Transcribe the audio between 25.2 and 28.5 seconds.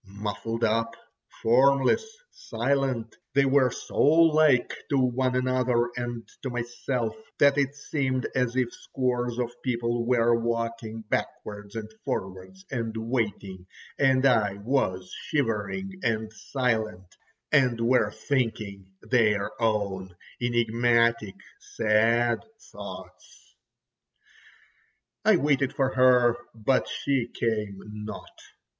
I waited for her, but she came not.